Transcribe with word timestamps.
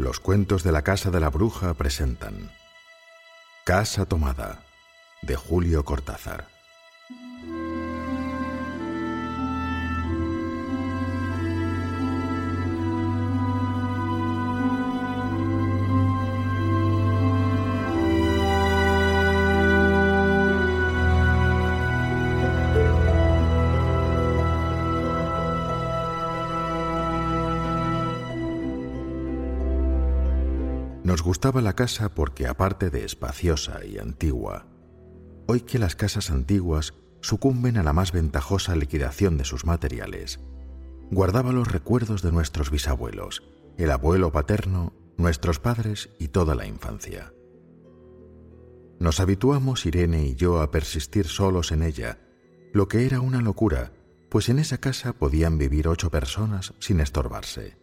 Los 0.00 0.18
cuentos 0.18 0.62
de 0.62 0.72
la 0.72 0.80
Casa 0.80 1.10
de 1.10 1.20
la 1.20 1.28
Bruja 1.28 1.74
presentan 1.74 2.50
Casa 3.66 4.06
Tomada 4.06 4.60
de 5.20 5.36
Julio 5.36 5.84
Cortázar. 5.84 6.59
Nos 31.20 31.26
gustaba 31.26 31.60
la 31.60 31.74
casa 31.74 32.14
porque 32.14 32.46
aparte 32.46 32.88
de 32.88 33.04
espaciosa 33.04 33.84
y 33.84 33.98
antigua, 33.98 34.64
hoy 35.46 35.60
que 35.60 35.78
las 35.78 35.94
casas 35.94 36.30
antiguas 36.30 36.94
sucumben 37.20 37.76
a 37.76 37.82
la 37.82 37.92
más 37.92 38.12
ventajosa 38.12 38.74
liquidación 38.74 39.36
de 39.36 39.44
sus 39.44 39.66
materiales, 39.66 40.40
guardaba 41.10 41.52
los 41.52 41.70
recuerdos 41.70 42.22
de 42.22 42.32
nuestros 42.32 42.70
bisabuelos, 42.70 43.42
el 43.76 43.90
abuelo 43.90 44.32
paterno, 44.32 44.94
nuestros 45.18 45.60
padres 45.60 46.08
y 46.18 46.28
toda 46.28 46.54
la 46.54 46.66
infancia. 46.66 47.34
Nos 48.98 49.20
habituamos 49.20 49.84
Irene 49.84 50.24
y 50.24 50.36
yo 50.36 50.62
a 50.62 50.70
persistir 50.70 51.26
solos 51.26 51.70
en 51.70 51.82
ella, 51.82 52.18
lo 52.72 52.88
que 52.88 53.04
era 53.04 53.20
una 53.20 53.42
locura, 53.42 53.92
pues 54.30 54.48
en 54.48 54.58
esa 54.58 54.78
casa 54.78 55.12
podían 55.12 55.58
vivir 55.58 55.86
ocho 55.86 56.10
personas 56.10 56.72
sin 56.78 56.98
estorbarse. 56.98 57.76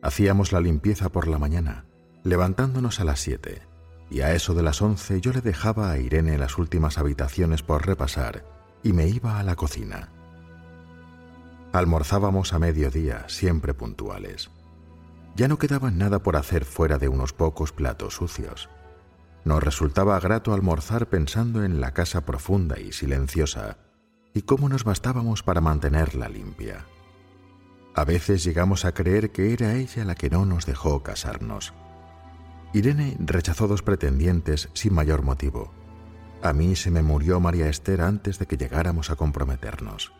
Hacíamos 0.00 0.52
la 0.52 0.60
limpieza 0.60 1.10
por 1.10 1.26
la 1.26 1.40
mañana, 1.40 1.86
levantándonos 2.26 2.98
a 2.98 3.04
las 3.04 3.20
siete, 3.20 3.62
y 4.10 4.20
a 4.20 4.34
eso 4.34 4.52
de 4.54 4.64
las 4.64 4.82
once 4.82 5.20
yo 5.20 5.32
le 5.32 5.40
dejaba 5.40 5.92
a 5.92 5.98
Irene 5.98 6.38
las 6.38 6.58
últimas 6.58 6.98
habitaciones 6.98 7.62
por 7.62 7.86
repasar 7.86 8.44
y 8.82 8.92
me 8.92 9.06
iba 9.06 9.38
a 9.38 9.44
la 9.44 9.54
cocina. 9.54 10.10
Almorzábamos 11.72 12.52
a 12.52 12.58
mediodía, 12.58 13.28
siempre 13.28 13.74
puntuales. 13.74 14.50
Ya 15.36 15.46
no 15.46 15.58
quedaba 15.58 15.92
nada 15.92 16.20
por 16.20 16.36
hacer 16.36 16.64
fuera 16.64 16.98
de 16.98 17.08
unos 17.08 17.32
pocos 17.32 17.70
platos 17.70 18.14
sucios. 18.14 18.70
Nos 19.44 19.62
resultaba 19.62 20.18
grato 20.18 20.52
almorzar 20.52 21.08
pensando 21.08 21.62
en 21.62 21.80
la 21.80 21.92
casa 21.92 22.26
profunda 22.26 22.80
y 22.80 22.90
silenciosa 22.90 23.76
y 24.34 24.42
cómo 24.42 24.68
nos 24.68 24.82
bastábamos 24.82 25.44
para 25.44 25.60
mantenerla 25.60 26.28
limpia. 26.28 26.86
A 27.94 28.04
veces 28.04 28.42
llegamos 28.42 28.84
a 28.84 28.94
creer 28.94 29.30
que 29.30 29.52
era 29.52 29.74
ella 29.74 30.04
la 30.04 30.16
que 30.16 30.28
no 30.28 30.44
nos 30.44 30.66
dejó 30.66 31.04
casarnos 31.04 31.72
Irene 32.72 33.16
rechazó 33.18 33.68
dos 33.68 33.82
pretendientes 33.82 34.68
sin 34.74 34.94
mayor 34.94 35.22
motivo. 35.22 35.72
A 36.42 36.52
mí 36.52 36.76
se 36.76 36.90
me 36.90 37.02
murió 37.02 37.40
María 37.40 37.68
Esther 37.68 38.02
antes 38.02 38.38
de 38.38 38.46
que 38.46 38.56
llegáramos 38.56 39.10
a 39.10 39.16
comprometernos. 39.16 40.12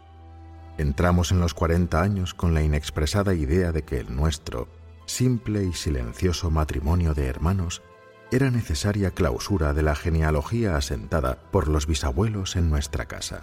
Entramos 0.79 1.33
en 1.33 1.41
los 1.41 1.55
40 1.55 2.01
años 2.01 2.35
con 2.35 2.55
la 2.55 2.63
inexpresada 2.63 3.35
idea 3.35 3.73
de 3.73 3.83
que 3.83 3.99
el 3.99 4.15
nuestro, 4.15 4.69
simple 5.07 5.65
y 5.65 5.73
silencioso 5.73 6.51
matrimonio 6.51 7.15
de 7.15 7.27
hermanos, 7.27 7.83
era 8.31 8.51
necesaria 8.51 9.13
clausura 9.13 9.73
de 9.73 9.83
la 9.83 9.95
genealogía 9.95 10.77
asentada 10.77 11.39
por 11.51 11.69
los 11.69 11.87
bisabuelos 11.87 12.57
en 12.57 12.69
nuestra 12.71 13.07
casa. 13.07 13.43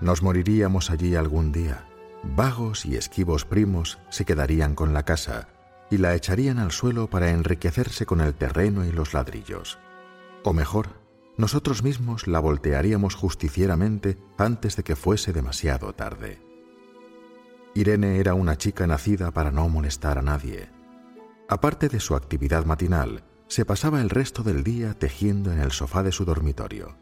Nos 0.00 0.22
moriríamos 0.22 0.90
allí 0.90 1.14
algún 1.14 1.52
día. 1.52 1.84
Vagos 2.22 2.84
y 2.84 2.96
esquivos 2.96 3.44
primos 3.44 3.98
se 4.10 4.24
quedarían 4.24 4.74
con 4.74 4.92
la 4.92 5.04
casa, 5.04 5.48
y 5.90 5.98
la 5.98 6.14
echarían 6.14 6.58
al 6.58 6.72
suelo 6.72 7.08
para 7.08 7.30
enriquecerse 7.30 8.06
con 8.06 8.20
el 8.20 8.34
terreno 8.34 8.84
y 8.84 8.92
los 8.92 9.14
ladrillos. 9.14 9.78
O 10.44 10.52
mejor, 10.52 10.88
nosotros 11.36 11.82
mismos 11.82 12.26
la 12.26 12.40
voltearíamos 12.40 13.14
justicieramente 13.14 14.18
antes 14.36 14.76
de 14.76 14.82
que 14.82 14.96
fuese 14.96 15.32
demasiado 15.32 15.94
tarde. 15.94 16.40
Irene 17.74 18.18
era 18.18 18.34
una 18.34 18.58
chica 18.58 18.86
nacida 18.86 19.30
para 19.30 19.52
no 19.52 19.68
molestar 19.68 20.18
a 20.18 20.22
nadie. 20.22 20.68
Aparte 21.48 21.88
de 21.88 22.00
su 22.00 22.16
actividad 22.16 22.64
matinal, 22.64 23.22
se 23.46 23.64
pasaba 23.64 24.00
el 24.00 24.10
resto 24.10 24.42
del 24.42 24.64
día 24.64 24.94
tejiendo 24.94 25.52
en 25.52 25.60
el 25.60 25.70
sofá 25.70 26.02
de 26.02 26.12
su 26.12 26.24
dormitorio. 26.24 26.96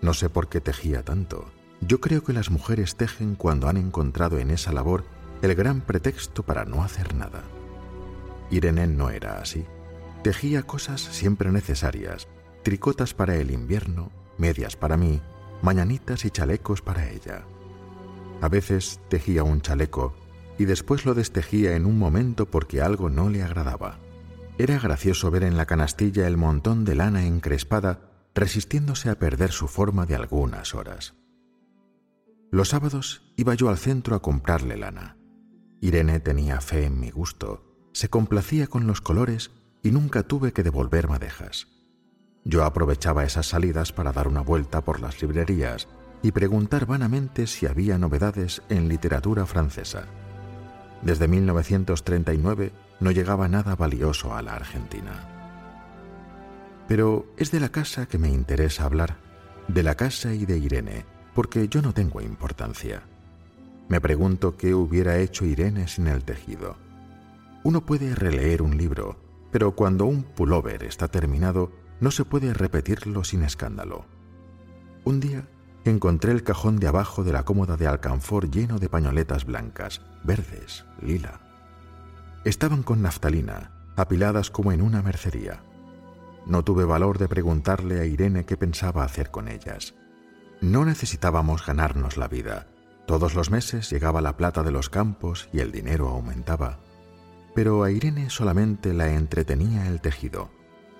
No 0.00 0.14
sé 0.14 0.28
por 0.28 0.48
qué 0.48 0.60
tejía 0.60 1.02
tanto. 1.02 1.50
Yo 1.80 2.00
creo 2.00 2.22
que 2.22 2.32
las 2.32 2.50
mujeres 2.50 2.96
tejen 2.96 3.34
cuando 3.34 3.68
han 3.68 3.76
encontrado 3.76 4.38
en 4.38 4.50
esa 4.50 4.72
labor 4.72 5.04
el 5.42 5.54
gran 5.54 5.80
pretexto 5.80 6.42
para 6.42 6.64
no 6.64 6.84
hacer 6.84 7.14
nada. 7.14 7.42
Irene 8.50 8.86
no 8.86 9.10
era 9.10 9.40
así. 9.40 9.64
Tejía 10.22 10.62
cosas 10.62 11.00
siempre 11.00 11.52
necesarias, 11.52 12.28
tricotas 12.62 13.14
para 13.14 13.36
el 13.36 13.50
invierno, 13.50 14.10
medias 14.36 14.76
para 14.76 14.96
mí, 14.96 15.20
mañanitas 15.62 16.24
y 16.24 16.30
chalecos 16.30 16.82
para 16.82 17.10
ella. 17.10 17.44
A 18.40 18.48
veces 18.48 19.00
tejía 19.08 19.44
un 19.44 19.60
chaleco 19.60 20.14
y 20.58 20.64
después 20.64 21.04
lo 21.04 21.14
destejía 21.14 21.76
en 21.76 21.86
un 21.86 21.98
momento 21.98 22.46
porque 22.46 22.80
algo 22.80 23.10
no 23.10 23.28
le 23.28 23.42
agradaba. 23.42 23.98
Era 24.58 24.78
gracioso 24.78 25.30
ver 25.30 25.44
en 25.44 25.56
la 25.56 25.66
canastilla 25.66 26.26
el 26.26 26.36
montón 26.36 26.84
de 26.84 26.96
lana 26.96 27.26
encrespada 27.26 28.10
resistiéndose 28.34 29.08
a 29.10 29.18
perder 29.18 29.52
su 29.52 29.68
forma 29.68 30.04
de 30.06 30.16
algunas 30.16 30.74
horas. 30.74 31.14
Los 32.50 32.70
sábados 32.70 33.32
iba 33.36 33.54
yo 33.54 33.68
al 33.68 33.78
centro 33.78 34.16
a 34.16 34.22
comprarle 34.22 34.76
lana. 34.76 35.16
Irene 35.80 36.18
tenía 36.18 36.60
fe 36.60 36.86
en 36.86 36.98
mi 36.98 37.10
gusto 37.10 37.67
se 37.92 38.08
complacía 38.08 38.66
con 38.66 38.86
los 38.86 39.00
colores 39.00 39.50
y 39.82 39.90
nunca 39.90 40.22
tuve 40.22 40.52
que 40.52 40.62
devolver 40.62 41.08
madejas. 41.08 41.68
Yo 42.44 42.64
aprovechaba 42.64 43.24
esas 43.24 43.46
salidas 43.46 43.92
para 43.92 44.12
dar 44.12 44.28
una 44.28 44.40
vuelta 44.40 44.82
por 44.82 45.00
las 45.00 45.20
librerías 45.20 45.88
y 46.22 46.32
preguntar 46.32 46.86
vanamente 46.86 47.46
si 47.46 47.66
había 47.66 47.98
novedades 47.98 48.62
en 48.68 48.88
literatura 48.88 49.46
francesa. 49.46 50.06
Desde 51.02 51.28
1939 51.28 52.72
no 53.00 53.10
llegaba 53.10 53.48
nada 53.48 53.76
valioso 53.76 54.34
a 54.34 54.42
la 54.42 54.54
Argentina. 54.54 55.28
Pero 56.88 57.26
es 57.36 57.50
de 57.50 57.60
la 57.60 57.68
casa 57.68 58.06
que 58.06 58.18
me 58.18 58.30
interesa 58.30 58.84
hablar, 58.84 59.18
de 59.68 59.82
la 59.82 59.94
casa 59.94 60.32
y 60.32 60.46
de 60.46 60.58
Irene, 60.58 61.04
porque 61.34 61.68
yo 61.68 61.82
no 61.82 61.92
tengo 61.92 62.20
importancia. 62.20 63.02
Me 63.88 64.00
pregunto 64.00 64.56
qué 64.56 64.74
hubiera 64.74 65.18
hecho 65.18 65.44
Irene 65.44 65.86
sin 65.86 66.08
el 66.08 66.24
tejido 66.24 66.87
uno 67.64 67.84
puede 67.84 68.14
releer 68.14 68.62
un 68.62 68.76
libro, 68.76 69.20
pero 69.50 69.74
cuando 69.74 70.04
un 70.04 70.22
pullover 70.22 70.84
está 70.84 71.08
terminado, 71.08 71.72
no 72.00 72.10
se 72.10 72.24
puede 72.24 72.54
repetirlo 72.54 73.24
sin 73.24 73.42
escándalo. 73.42 74.06
Un 75.04 75.20
día 75.20 75.48
encontré 75.84 76.32
el 76.32 76.42
cajón 76.42 76.76
de 76.78 76.86
abajo 76.86 77.24
de 77.24 77.32
la 77.32 77.44
cómoda 77.44 77.76
de 77.76 77.86
alcanfor 77.86 78.50
lleno 78.50 78.78
de 78.78 78.88
pañoletas 78.88 79.44
blancas, 79.44 80.02
verdes, 80.22 80.84
lila. 81.00 81.40
Estaban 82.44 82.82
con 82.82 83.02
naftalina, 83.02 83.72
apiladas 83.96 84.50
como 84.50 84.72
en 84.72 84.82
una 84.82 85.02
mercería. 85.02 85.62
No 86.46 86.62
tuve 86.62 86.84
valor 86.84 87.18
de 87.18 87.28
preguntarle 87.28 88.00
a 88.00 88.04
Irene 88.04 88.44
qué 88.44 88.56
pensaba 88.56 89.02
hacer 89.02 89.30
con 89.30 89.48
ellas. 89.48 89.94
No 90.60 90.84
necesitábamos 90.84 91.66
ganarnos 91.66 92.16
la 92.16 92.28
vida. 92.28 92.68
Todos 93.06 93.34
los 93.34 93.50
meses 93.50 93.90
llegaba 93.90 94.20
la 94.20 94.36
plata 94.36 94.62
de 94.62 94.70
los 94.70 94.90
campos 94.90 95.48
y 95.52 95.60
el 95.60 95.72
dinero 95.72 96.08
aumentaba 96.08 96.78
pero 97.58 97.82
a 97.82 97.90
Irene 97.90 98.30
solamente 98.30 98.94
la 98.94 99.14
entretenía 99.14 99.88
el 99.88 100.00
tejido. 100.00 100.48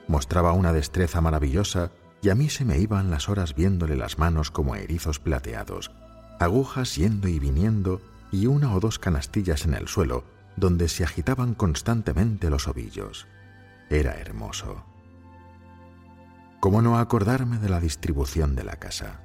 Mostraba 0.09 0.55
una 0.55 0.73
destreza 0.73 1.21
maravillosa 1.21 1.93
y 2.21 2.31
a 2.31 2.35
mí 2.35 2.51
se 2.51 2.65
me 2.65 2.79
iban 2.79 3.13
las 3.13 3.29
horas 3.29 3.55
viéndole 3.55 3.95
las 3.95 4.19
manos 4.19 4.51
como 4.51 4.75
erizos 4.75 5.21
plateados, 5.21 5.93
agujas 6.41 6.97
yendo 6.97 7.29
y 7.29 7.39
viniendo 7.39 8.01
y 8.33 8.47
una 8.47 8.75
o 8.75 8.81
dos 8.81 8.99
canastillas 8.99 9.67
en 9.67 9.75
el 9.75 9.87
suelo 9.87 10.25
donde 10.57 10.89
se 10.89 11.05
agitaban 11.05 11.55
constantemente 11.55 12.51
los 12.51 12.67
ovillos. 12.67 13.29
Era 13.89 14.15
hermoso. 14.15 14.85
¿Cómo 16.59 16.83
no 16.83 16.99
acordarme 16.99 17.59
de 17.59 17.69
la 17.69 17.79
distribución 17.79 18.57
de 18.57 18.65
la 18.65 18.81
casa? 18.81 19.21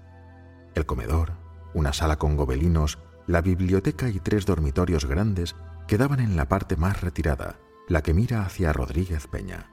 El 0.75 0.85
comedor, 0.85 1.31
una 1.73 1.93
sala 1.93 2.19
con 2.19 2.37
gobelinos, 2.37 2.99
la 3.25 3.41
biblioteca 3.41 4.07
y 4.09 4.19
tres 4.19 4.45
dormitorios 4.45 5.05
grandes 5.05 5.55
quedaban 5.87 6.19
en 6.19 6.35
la 6.35 6.47
parte 6.47 6.75
más 6.75 7.01
retirada, 7.01 7.59
la 7.87 8.01
que 8.01 8.13
mira 8.13 8.45
hacia 8.45 8.73
Rodríguez 8.73 9.27
Peña. 9.27 9.71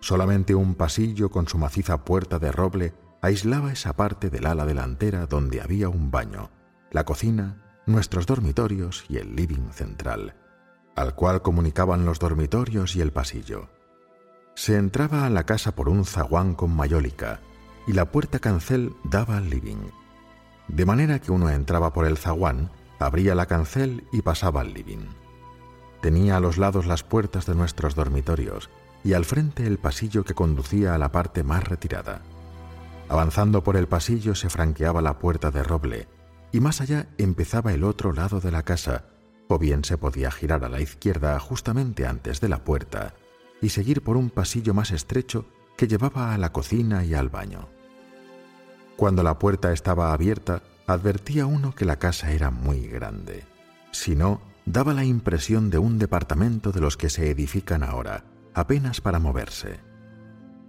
Solamente 0.00 0.54
un 0.54 0.74
pasillo 0.74 1.30
con 1.30 1.48
su 1.48 1.58
maciza 1.58 2.04
puerta 2.04 2.38
de 2.38 2.52
roble 2.52 2.94
aislaba 3.20 3.72
esa 3.72 3.94
parte 3.94 4.30
del 4.30 4.46
ala 4.46 4.64
delantera 4.64 5.26
donde 5.26 5.60
había 5.60 5.88
un 5.88 6.10
baño, 6.10 6.50
la 6.90 7.04
cocina, 7.04 7.80
nuestros 7.86 8.26
dormitorios 8.26 9.04
y 9.08 9.16
el 9.16 9.34
living 9.34 9.70
central, 9.72 10.36
al 10.94 11.14
cual 11.14 11.42
comunicaban 11.42 12.04
los 12.04 12.18
dormitorios 12.18 12.94
y 12.94 13.00
el 13.00 13.12
pasillo. 13.12 13.70
Se 14.54 14.76
entraba 14.76 15.24
a 15.24 15.30
la 15.30 15.44
casa 15.44 15.74
por 15.74 15.88
un 15.88 16.04
zaguán 16.04 16.54
con 16.54 16.74
mayólica 16.74 17.40
y 17.86 17.92
la 17.92 18.10
puerta 18.10 18.38
cancel 18.38 18.94
daba 19.04 19.38
al 19.38 19.48
living. 19.50 19.90
De 20.68 20.84
manera 20.84 21.18
que 21.20 21.32
uno 21.32 21.48
entraba 21.48 21.92
por 21.92 22.06
el 22.06 22.18
zaguán, 22.18 22.70
abría 22.98 23.34
la 23.34 23.46
cancel 23.46 24.04
y 24.12 24.22
pasaba 24.22 24.60
al 24.60 24.72
living. 24.74 25.06
Tenía 26.00 26.36
a 26.36 26.40
los 26.40 26.58
lados 26.58 26.86
las 26.86 27.02
puertas 27.02 27.46
de 27.46 27.54
nuestros 27.54 27.94
dormitorios 27.94 28.70
y 29.04 29.12
al 29.12 29.24
frente 29.24 29.66
el 29.66 29.78
pasillo 29.78 30.24
que 30.24 30.34
conducía 30.34 30.94
a 30.94 30.98
la 30.98 31.12
parte 31.12 31.42
más 31.42 31.64
retirada. 31.64 32.22
Avanzando 33.08 33.62
por 33.62 33.76
el 33.76 33.88
pasillo 33.88 34.34
se 34.34 34.50
franqueaba 34.50 35.02
la 35.02 35.18
puerta 35.18 35.50
de 35.50 35.62
roble 35.62 36.08
y 36.52 36.60
más 36.60 36.80
allá 36.80 37.08
empezaba 37.18 37.72
el 37.72 37.84
otro 37.84 38.12
lado 38.12 38.40
de 38.40 38.50
la 38.50 38.62
casa, 38.62 39.04
o 39.48 39.58
bien 39.58 39.84
se 39.84 39.98
podía 39.98 40.30
girar 40.30 40.64
a 40.64 40.68
la 40.68 40.80
izquierda 40.80 41.38
justamente 41.40 42.06
antes 42.06 42.40
de 42.40 42.48
la 42.48 42.64
puerta 42.64 43.14
y 43.60 43.70
seguir 43.70 44.02
por 44.02 44.16
un 44.16 44.30
pasillo 44.30 44.74
más 44.74 44.90
estrecho 44.90 45.46
que 45.76 45.88
llevaba 45.88 46.34
a 46.34 46.38
la 46.38 46.52
cocina 46.52 47.04
y 47.04 47.14
al 47.14 47.28
baño. 47.28 47.68
Cuando 48.96 49.22
la 49.22 49.38
puerta 49.38 49.72
estaba 49.72 50.12
abierta, 50.12 50.62
advertía 50.88 51.44
uno 51.44 51.74
que 51.74 51.84
la 51.84 51.98
casa 51.98 52.32
era 52.32 52.50
muy 52.50 52.88
grande. 52.88 53.44
Si 53.92 54.16
no, 54.16 54.40
daba 54.64 54.94
la 54.94 55.04
impresión 55.04 55.68
de 55.68 55.76
un 55.76 55.98
departamento 55.98 56.72
de 56.72 56.80
los 56.80 56.96
que 56.96 57.10
se 57.10 57.30
edifican 57.30 57.82
ahora, 57.82 58.24
apenas 58.54 59.02
para 59.02 59.18
moverse. 59.18 59.80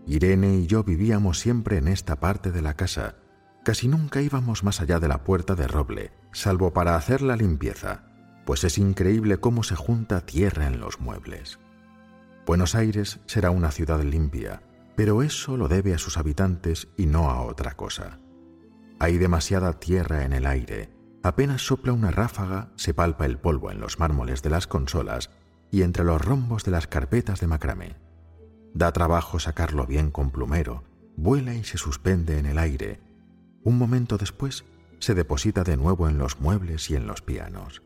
Irene 0.05 0.57
y 0.57 0.67
yo 0.67 0.83
vivíamos 0.83 1.39
siempre 1.39 1.77
en 1.77 1.87
esta 1.87 2.19
parte 2.19 2.51
de 2.51 2.61
la 2.61 2.73
casa. 2.73 3.15
Casi 3.63 3.87
nunca 3.87 4.21
íbamos 4.21 4.63
más 4.63 4.81
allá 4.81 4.99
de 4.99 5.07
la 5.07 5.23
puerta 5.23 5.55
de 5.55 5.67
roble, 5.67 6.11
salvo 6.33 6.73
para 6.73 6.97
hacer 6.97 7.21
la 7.21 7.37
limpieza, 7.37 8.03
pues 8.45 8.65
es 8.65 8.77
increíble 8.77 9.37
cómo 9.37 9.63
se 9.63 9.75
junta 9.75 10.25
tierra 10.25 10.67
en 10.67 10.81
los 10.81 10.99
muebles. 10.99 11.59
Buenos 12.45 12.75
Aires 12.75 13.21
será 13.25 13.51
una 13.51 13.71
ciudad 13.71 14.01
limpia, 14.03 14.63
pero 14.97 15.23
eso 15.23 15.55
lo 15.55 15.69
debe 15.69 15.93
a 15.93 15.97
sus 15.97 16.17
habitantes 16.17 16.89
y 16.97 17.05
no 17.05 17.29
a 17.29 17.41
otra 17.41 17.75
cosa. 17.75 18.19
Hay 18.99 19.17
demasiada 19.17 19.79
tierra 19.79 20.25
en 20.25 20.33
el 20.33 20.45
aire, 20.45 20.89
apenas 21.23 21.61
sopla 21.61 21.93
una 21.93 22.11
ráfaga, 22.11 22.73
se 22.75 22.93
palpa 22.93 23.25
el 23.25 23.37
polvo 23.37 23.71
en 23.71 23.79
los 23.79 23.97
mármoles 23.97 24.41
de 24.41 24.49
las 24.49 24.67
consolas 24.67 25.29
y 25.71 25.83
entre 25.83 26.03
los 26.03 26.21
rombos 26.21 26.65
de 26.65 26.71
las 26.71 26.87
carpetas 26.87 27.39
de 27.39 27.47
macramé. 27.47 27.95
Da 28.73 28.91
trabajo 28.91 29.39
sacarlo 29.39 29.85
bien 29.85 30.11
con 30.11 30.31
plumero, 30.31 30.83
vuela 31.15 31.55
y 31.55 31.63
se 31.63 31.77
suspende 31.77 32.39
en 32.39 32.45
el 32.45 32.57
aire. 32.57 32.99
Un 33.63 33.77
momento 33.77 34.17
después 34.17 34.65
se 34.99 35.15
deposita 35.15 35.63
de 35.63 35.77
nuevo 35.77 36.09
en 36.09 36.17
los 36.17 36.41
muebles 36.41 36.89
y 36.89 36.95
en 36.95 37.07
los 37.07 37.21
pianos. 37.21 37.81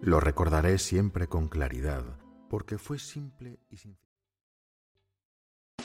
Lo 0.00 0.20
recordaré 0.20 0.78
siempre 0.78 1.26
con 1.26 1.48
claridad, 1.48 2.02
porque 2.48 2.78
fue 2.78 2.98
simple 2.98 3.60
y 3.68 3.76
sin... 3.76 3.98